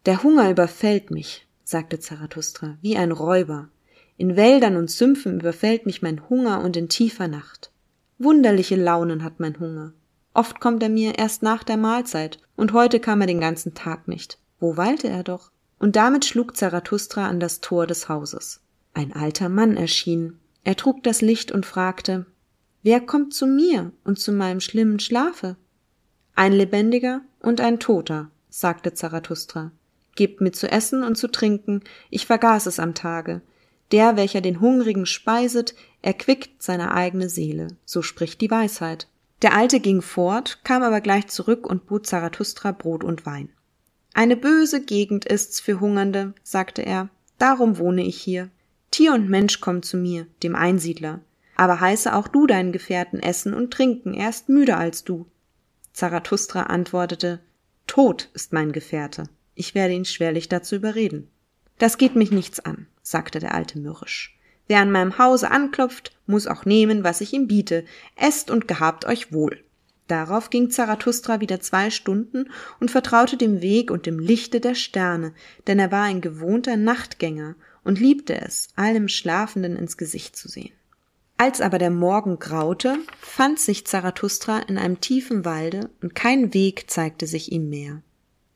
[0.04, 3.68] Der Hunger überfällt mich, sagte Zarathustra, wie ein Räuber.
[4.18, 7.70] In Wäldern und Sümpfen überfällt mich mein Hunger und in tiefer Nacht.
[8.18, 9.92] Wunderliche Launen hat mein Hunger.
[10.34, 14.08] Oft kommt er mir erst nach der Mahlzeit, und heute kam er den ganzen Tag
[14.08, 14.38] nicht.
[14.58, 15.50] Wo weilte er doch?
[15.78, 18.60] Und damit schlug Zarathustra an das Tor des Hauses.
[18.94, 20.38] Ein alter Mann erschien.
[20.64, 22.26] Er trug das Licht und fragte
[22.82, 25.56] Wer kommt zu mir und zu meinem schlimmen Schlafe?
[26.34, 29.72] Ein Lebendiger und ein Toter, sagte Zarathustra.
[30.14, 33.40] Gebt mir zu essen und zu trinken, ich vergaß es am Tage.
[33.92, 39.08] Der, welcher den Hungrigen speiset, erquickt seine eigene Seele, so spricht die Weisheit.
[39.42, 43.48] Der Alte ging fort, kam aber gleich zurück und bot Zarathustra Brot und Wein.
[44.14, 48.50] Eine böse Gegend ist's für Hungernde, sagte er, darum wohne ich hier.
[48.92, 51.20] Tier und Mensch kommen zu mir, dem Einsiedler.
[51.56, 55.26] Aber heiße auch du deinen Gefährten essen und trinken, er ist müder als du.
[55.92, 57.40] Zarathustra antwortete
[57.86, 59.24] Tod ist mein Gefährte,
[59.54, 61.28] ich werde ihn schwerlich dazu überreden.
[61.78, 64.38] Das geht mich nichts an, sagte der Alte mürrisch.
[64.72, 67.84] Wer an meinem Hause anklopft, muss auch nehmen, was ich ihm biete.
[68.16, 69.62] Esst und gehabt euch wohl.
[70.08, 72.48] Darauf ging Zarathustra wieder zwei Stunden
[72.80, 75.34] und vertraute dem Weg und dem Lichte der Sterne,
[75.66, 77.54] denn er war ein gewohnter Nachtgänger
[77.84, 80.72] und liebte es, allem Schlafenden ins Gesicht zu sehen.
[81.36, 86.90] Als aber der Morgen graute, fand sich Zarathustra in einem tiefen Walde, und kein Weg
[86.90, 88.00] zeigte sich ihm mehr.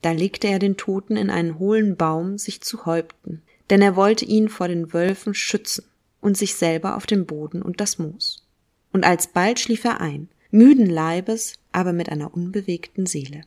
[0.01, 4.25] Da legte er den Toten in einen hohlen Baum sich zu Häupten, denn er wollte
[4.25, 5.85] ihn vor den Wölfen schützen
[6.21, 8.45] und sich selber auf den Boden und das Moos.
[8.91, 13.41] Und alsbald schlief er ein, müden Leibes, aber mit einer unbewegten Seele.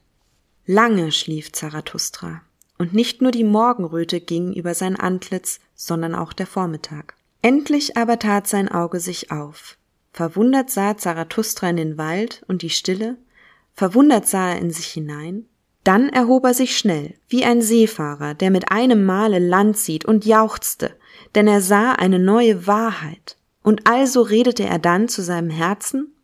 [0.67, 2.43] Lange schlief Zarathustra,
[2.79, 7.15] und nicht nur die Morgenröte ging über sein Antlitz, sondern auch der Vormittag.
[7.43, 9.77] Endlich aber tat sein Auge sich auf.
[10.13, 13.17] Verwundert sah Zarathustra in den Wald und die Stille,
[13.75, 15.47] verwundert sah er in sich hinein,
[15.85, 20.27] dann erhob er sich schnell, wie ein Seefahrer, der mit einem Male Land sieht und
[20.27, 20.95] jauchzte,
[21.35, 23.37] denn er sah eine neue Wahrheit.
[23.63, 26.15] Und also redete er dann zu seinem Herzen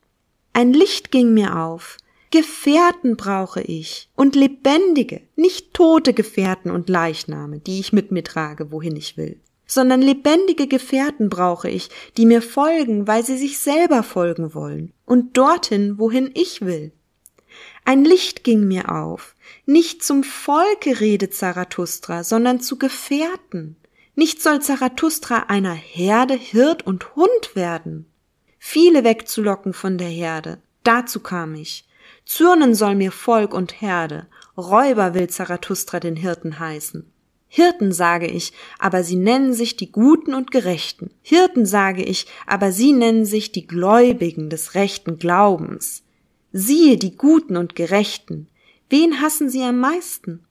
[0.52, 1.98] Ein Licht ging mir auf,
[2.30, 8.72] Gefährten brauche ich, und lebendige, nicht tote Gefährten und Leichname, die ich mit mir trage,
[8.72, 14.02] wohin ich will sondern lebendige Gefährten brauche ich, die mir folgen, weil sie sich selber
[14.02, 16.92] folgen wollen, und dorthin, wohin ich will.
[17.84, 19.34] Ein Licht ging mir auf.
[19.64, 23.76] Nicht zum Volke redet Zarathustra, sondern zu Gefährten.
[24.18, 28.06] Nicht soll Zarathustra einer Herde Hirt und Hund werden.
[28.58, 31.86] Viele wegzulocken von der Herde, dazu kam ich.
[32.24, 34.26] Zürnen soll mir Volk und Herde,
[34.56, 37.12] Räuber will Zarathustra den Hirten heißen.
[37.48, 41.10] Hirten sage ich, aber sie nennen sich die Guten und Gerechten.
[41.20, 46.04] Hirten sage ich, aber sie nennen sich die Gläubigen des rechten Glaubens.
[46.52, 48.48] Siehe die Guten und Gerechten.
[48.88, 50.45] Wen hassen sie am meisten?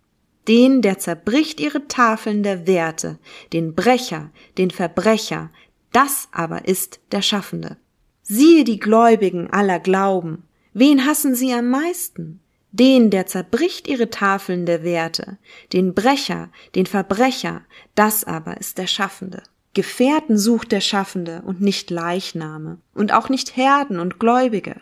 [0.48, 3.18] Den, der zerbricht ihre Tafeln der Werte,
[3.52, 5.50] den Brecher, den Verbrecher,
[5.92, 7.78] das aber ist der Schaffende.
[8.22, 10.44] Siehe die Gläubigen aller Glauben.
[10.74, 12.42] Wen hassen sie am meisten?
[12.72, 15.38] Den, der zerbricht ihre Tafeln der Werte,
[15.72, 17.62] den Brecher, den Verbrecher,
[17.96, 19.44] das aber ist der Schaffende.
[19.74, 24.82] Gefährten sucht der Schaffende und nicht Leichname und auch nicht Herden und Gläubige.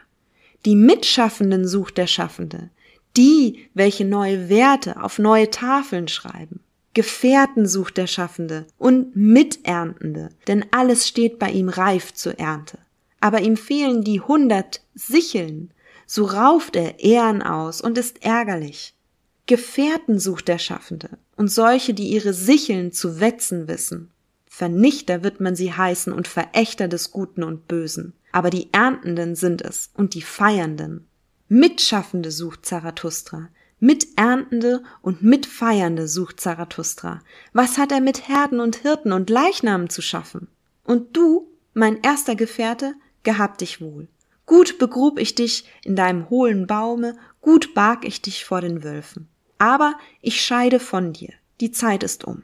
[0.66, 2.70] Die Mitschaffenden sucht der Schaffende,
[3.18, 6.62] die, welche neue Werte auf neue Tafeln schreiben.
[6.94, 12.78] Gefährten sucht der Schaffende und Miterntende, denn alles steht bei ihm reif zur Ernte.
[13.20, 15.72] Aber ihm fehlen die hundert Sicheln,
[16.06, 18.94] so rauft er Ehren aus und ist ärgerlich.
[19.46, 24.12] Gefährten sucht der Schaffende und solche, die ihre Sicheln zu wetzen wissen.
[24.46, 29.62] Vernichter wird man sie heißen und Verächter des Guten und Bösen aber die Erntenden sind
[29.62, 31.08] es und die Feiernden.
[31.56, 37.22] Mitschaffende sucht Zarathustra, Miterntende und Mitfeiernde sucht Zarathustra.
[37.54, 40.48] Was hat er mit Herden und Hirten und Leichnamen zu schaffen?
[40.84, 44.08] Und du, mein erster Gefährte, gehab dich wohl.
[44.48, 49.28] Gut begrub ich dich in deinem hohlen Baume, gut barg ich dich vor den Wölfen.
[49.60, 52.42] Aber ich scheide von dir, die Zeit ist um.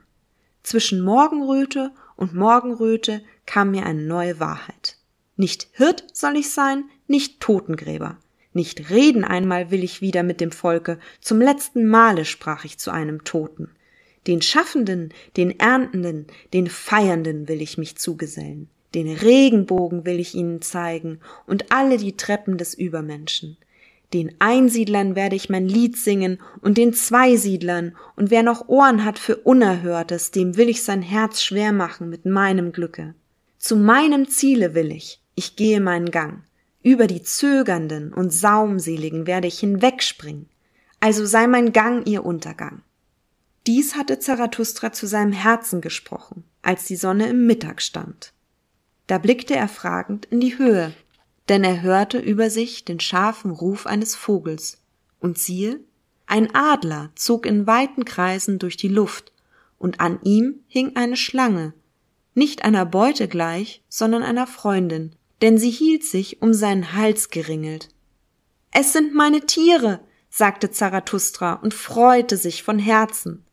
[0.62, 4.98] Zwischen Morgenröte und Morgenröte kam mir eine neue Wahrheit.
[5.36, 8.20] Nicht Hirt soll ich sein, nicht Totengräber.
[8.60, 12.92] Nicht reden einmal will ich wieder mit dem Volke, zum letzten Male sprach ich zu
[12.92, 13.70] einem Toten.
[14.28, 18.68] Den Schaffenden, den Erntenden, den Feiernden will ich mich zugesellen.
[18.94, 23.56] Den Regenbogen will ich ihnen zeigen und alle die Treppen des Übermenschen.
[24.14, 29.20] Den Einsiedlern werde ich mein Lied singen und den Zweisiedlern, und wer noch Ohren hat
[29.20, 33.16] für Unerhörtes, dem will ich sein Herz schwer machen mit meinem Glücke.
[33.58, 36.44] Zu meinem Ziele will ich, ich gehe meinen Gang.
[36.82, 40.48] Über die Zögernden und Saumseligen werde ich hinwegspringen.
[41.00, 42.82] Also sei mein Gang ihr Untergang.
[43.68, 48.34] Dies hatte Zarathustra zu seinem Herzen gesprochen, als die Sonne im Mittag stand.
[49.08, 50.94] Da blickte er fragend in die Höhe,
[51.50, 54.78] denn er hörte über sich den scharfen Ruf eines Vogels,
[55.20, 55.80] und siehe,
[56.28, 59.34] ein Adler zog in weiten Kreisen durch die Luft,
[59.78, 61.74] und an ihm hing eine Schlange,
[62.36, 67.90] nicht einer Beute gleich, sondern einer Freundin, denn sie hielt sich um seinen Hals geringelt.
[68.72, 73.44] Es sind meine Tiere, sagte Zarathustra und freute sich von Herzen.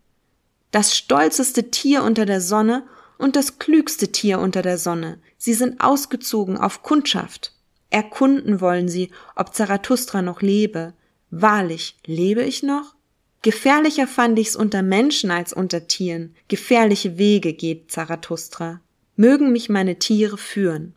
[0.71, 2.87] Das stolzeste Tier unter der Sonne
[3.19, 7.53] und das klügste Tier unter der Sonne, sie sind ausgezogen auf Kundschaft.
[7.89, 10.93] Erkunden wollen sie, ob Zarathustra noch lebe.
[11.31, 12.95] Wahrlich, lebe ich noch?
[13.43, 16.35] Gefährlicher fand ich's unter Menschen als unter Tieren.
[16.49, 18.81] Gefährliche Wege geht Zarathustra.
[19.15, 20.96] Mögen mich meine Tiere führen.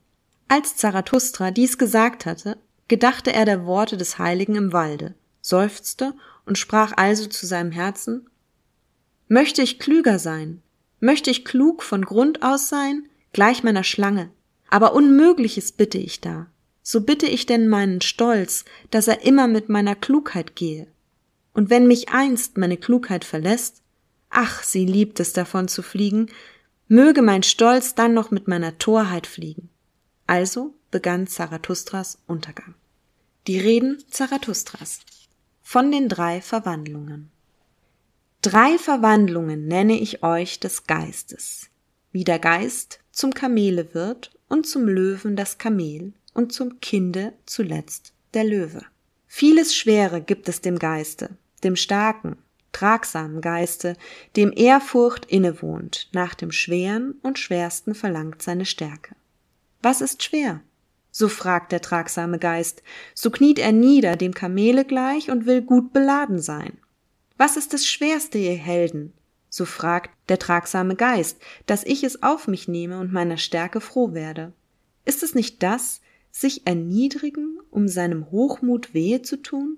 [0.52, 2.58] Als Zarathustra dies gesagt hatte,
[2.88, 6.16] gedachte er der Worte des Heiligen im Walde, seufzte
[6.48, 8.28] und sprach also zu seinem Herzen
[9.28, 10.64] Möchte ich klüger sein,
[11.00, 14.32] möchte ich klug von Grund aus sein, gleich meiner Schlange,
[14.72, 16.48] aber Unmögliches bitte ich da.
[16.82, 20.88] So bitte ich denn meinen Stolz, dass er immer mit meiner Klugheit gehe.
[21.54, 23.84] Und wenn mich einst meine Klugheit verlässt,
[24.32, 26.32] ach, sie liebt es davon zu fliegen,
[26.88, 29.70] möge mein Stolz dann noch mit meiner Torheit fliegen.
[30.30, 32.76] Also begann Zarathustras Untergang.
[33.48, 35.00] Die Reden Zarathustras
[35.64, 37.32] von den drei Verwandlungen.
[38.44, 41.72] Drei Verwandlungen nenne ich euch des Geistes,
[42.12, 48.14] wie der Geist zum Kamele wird und zum Löwen das Kamel und zum Kinde zuletzt
[48.36, 48.84] der Löwe.
[49.26, 51.32] Vieles Schwere gibt es dem Geiste,
[51.64, 52.38] dem starken,
[52.72, 53.96] tragsamen Geiste,
[54.36, 59.16] dem Ehrfurcht innewohnt, nach dem Schweren und Schwersten verlangt seine Stärke.
[59.82, 60.62] Was ist schwer?
[61.12, 65.94] So fragt der tragsame Geist, so kniet er nieder dem Kamele gleich und will gut
[65.94, 66.78] beladen sein.
[67.38, 69.14] Was ist das Schwerste, ihr Helden?
[69.50, 74.14] So fragt der tragsame Geist, dass ich es auf mich nehme und meiner Stärke froh
[74.14, 74.54] werde.
[75.06, 76.02] Ist es nicht das,
[76.32, 79.78] sich erniedrigen, um seinem Hochmut wehe zu tun?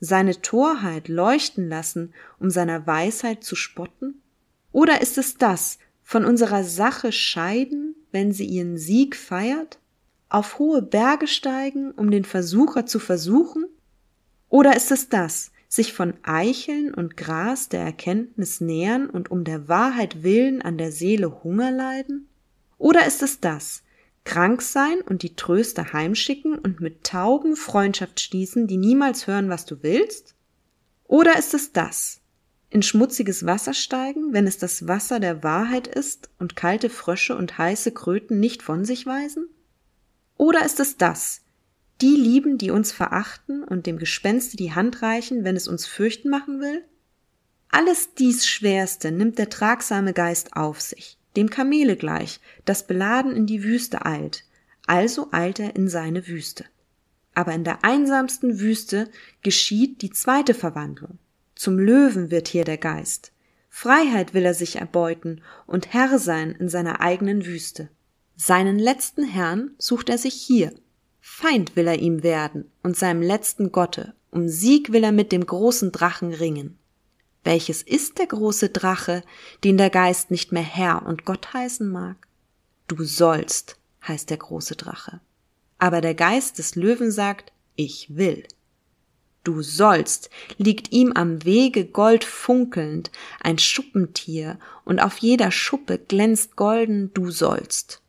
[0.00, 4.20] Seine Torheit leuchten lassen, um seiner Weisheit zu spotten?
[4.72, 9.78] Oder ist es das, von unserer Sache scheiden, wenn sie ihren Sieg feiert?
[10.28, 13.64] Auf hohe Berge steigen, um den Versucher zu versuchen?
[14.48, 19.66] Oder ist es das, sich von Eicheln und Gras der Erkenntnis nähern und um der
[19.66, 22.28] Wahrheit willen an der Seele Hunger leiden?
[22.78, 23.82] Oder ist es das,
[24.24, 29.64] krank sein und die Tröster heimschicken und mit Tauben Freundschaft schließen, die niemals hören, was
[29.64, 30.34] du willst?
[31.06, 32.20] Oder ist es das,
[32.74, 37.56] in schmutziges Wasser steigen, wenn es das Wasser der Wahrheit ist und kalte Frösche und
[37.56, 39.48] heiße Kröten nicht von sich weisen?
[40.36, 41.40] Oder ist es das,
[42.02, 46.28] die lieben, die uns verachten und dem Gespenste die Hand reichen, wenn es uns fürchten
[46.28, 46.84] machen will?
[47.70, 53.46] Alles dies Schwerste nimmt der tragsame Geist auf sich dem Kamele gleich, das beladen in
[53.46, 54.44] die Wüste eilt,
[54.86, 56.64] also eilt er in seine Wüste.
[57.34, 59.10] Aber in der einsamsten Wüste
[59.42, 61.18] geschieht die zweite Verwandlung.
[61.54, 63.32] Zum Löwen wird hier der Geist.
[63.68, 67.88] Freiheit will er sich erbeuten und Herr sein in seiner eigenen Wüste.
[68.36, 70.72] Seinen letzten Herrn sucht er sich hier.
[71.20, 74.14] Feind will er ihm werden und seinem letzten Gotte.
[74.30, 76.78] Um Sieg will er mit dem großen Drachen ringen.
[77.44, 79.22] Welches ist der große Drache,
[79.62, 82.16] den der Geist nicht mehr Herr und Gott heißen mag?
[82.88, 83.76] Du sollst,
[84.06, 85.20] heißt der große Drache.
[85.78, 88.44] Aber der Geist des Löwen sagt, ich will.
[89.44, 93.10] Du sollst, liegt ihm am Wege Gold funkelnd,
[93.42, 98.00] ein Schuppentier, und auf jeder Schuppe glänzt golden, du sollst.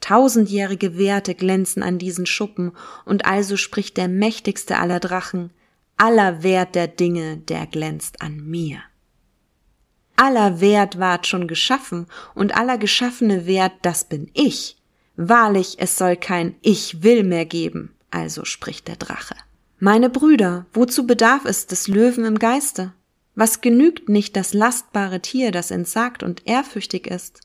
[0.00, 2.72] Tausendjährige Werte glänzen an diesen Schuppen,
[3.04, 5.50] und also spricht der mächtigste aller Drachen,
[5.98, 8.80] aller Wert der Dinge, der glänzt an mir.
[10.16, 14.78] Aller Wert ward schon geschaffen, und aller geschaffene Wert, das bin ich.
[15.16, 19.36] Wahrlich, es soll kein Ich will mehr geben, also spricht der Drache.
[19.86, 22.94] Meine Brüder, wozu bedarf es des Löwen im Geiste?
[23.34, 27.42] Was genügt nicht das lastbare Tier, das entsagt und ehrfürchtig ist?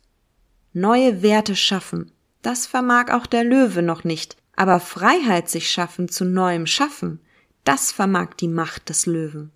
[0.71, 6.23] Neue Werte schaffen, das vermag auch der Löwe noch nicht, aber Freiheit sich schaffen zu
[6.23, 7.19] neuem Schaffen,
[7.65, 9.51] das vermag die Macht des Löwen.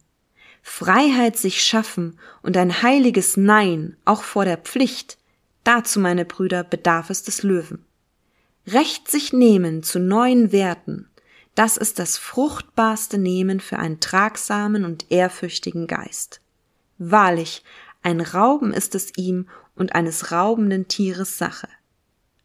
[0.61, 5.17] Freiheit sich schaffen und ein heiliges Nein auch vor der Pflicht,
[5.63, 7.85] dazu, meine Brüder, bedarf es des Löwen.
[8.67, 11.07] Recht sich nehmen zu neuen Werten,
[11.55, 16.41] das ist das fruchtbarste Nehmen für einen tragsamen und ehrfürchtigen Geist.
[16.97, 17.63] Wahrlich,
[18.01, 21.67] ein Rauben ist es ihm und eines raubenden Tieres Sache.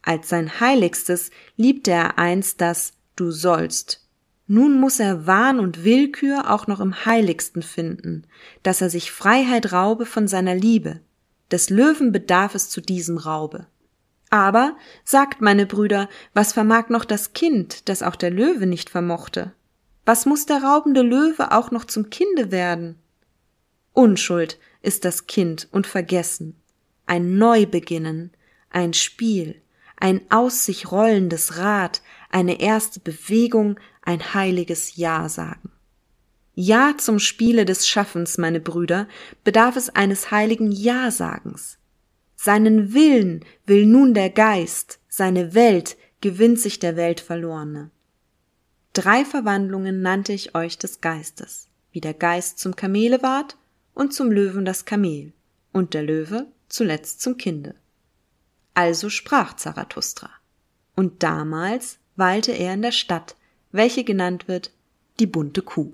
[0.03, 4.09] Als sein Heiligstes liebte er einst das Du sollst,
[4.51, 8.27] nun muss er Wahn und Willkür auch noch im Heiligsten finden,
[8.63, 11.01] dass er sich Freiheit raube von seiner Liebe.
[11.51, 13.67] Des Löwen bedarf es zu diesem Raube.
[14.31, 19.53] Aber, sagt meine Brüder, was vermag noch das Kind, das auch der Löwe nicht vermochte?
[20.05, 22.97] Was muss der raubende Löwe auch noch zum Kinde werden?
[23.93, 26.61] Unschuld ist das Kind und Vergessen,
[27.07, 28.33] ein Neubeginnen,
[28.71, 29.61] ein Spiel,
[29.97, 35.73] ein aus sich rollendes Rad, eine erste Bewegung, ein heiliges Ja sagen.
[36.55, 39.07] Ja zum Spiele des Schaffens, meine Brüder,
[39.45, 41.78] bedarf es eines heiligen Ja-Sagens.
[42.41, 47.91] Seinen Willen will nun der Geist, seine Welt gewinnt sich der Welt verlorene.
[48.93, 53.57] Drei Verwandlungen nannte ich euch des Geistes, wie der Geist zum Kamele ward
[53.93, 55.33] und zum Löwen das Kamel
[55.73, 57.75] und der Löwe zuletzt zum Kinde.
[58.73, 60.31] Also sprach Zarathustra.
[60.95, 63.35] Und damals weilte er in der Stadt,
[63.73, 64.73] welche genannt wird
[65.19, 65.93] die bunte Kuh.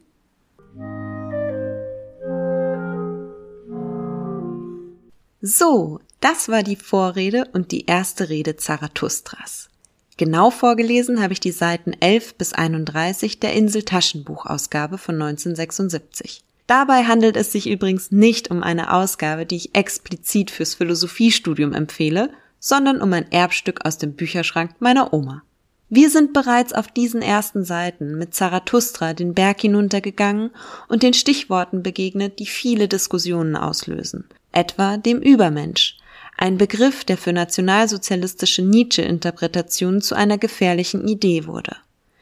[5.40, 9.68] So, das war die Vorrede und die erste Rede Zarathustras.
[10.16, 16.42] Genau vorgelesen habe ich die Seiten 11 bis 31 der Insel Taschenbuchausgabe von 1976.
[16.66, 22.30] Dabei handelt es sich übrigens nicht um eine Ausgabe, die ich explizit fürs Philosophiestudium empfehle,
[22.58, 25.42] sondern um ein Erbstück aus dem Bücherschrank meiner Oma.
[25.90, 30.52] Wir sind bereits auf diesen ersten Seiten mit Zarathustra den Berg hinuntergegangen
[30.88, 35.98] und den Stichworten begegnet, die viele Diskussionen auslösen, etwa dem Übermensch,
[36.36, 41.76] ein Begriff, der für nationalsozialistische Nietzsche-Interpretationen zu einer gefährlichen Idee wurde.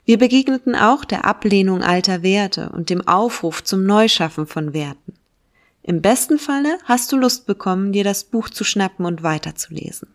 [0.04, 5.14] Wir begegneten auch der Ablehnung alter Werte und dem Aufruf zum Neuschaffen von Werten.
[5.82, 10.08] Im besten Falle hast du Lust bekommen, dir das Buch zu schnappen und weiterzulesen.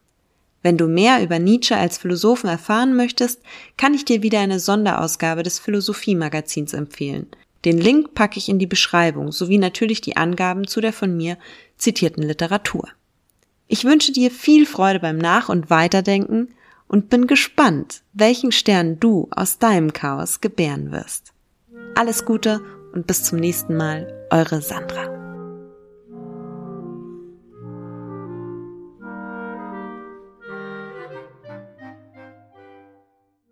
[0.61, 3.41] Wenn du mehr über Nietzsche als Philosophen erfahren möchtest,
[3.77, 7.27] kann ich dir wieder eine Sonderausgabe des Philosophie-Magazins empfehlen.
[7.65, 11.37] Den Link packe ich in die Beschreibung sowie natürlich die Angaben zu der von mir
[11.77, 12.87] zitierten Literatur.
[13.67, 16.49] Ich wünsche dir viel Freude beim Nach- und Weiterdenken
[16.87, 21.33] und bin gespannt, welchen Stern du aus deinem Chaos gebären wirst.
[21.95, 22.61] Alles Gute
[22.93, 25.16] und bis zum nächsten Mal, eure Sandra.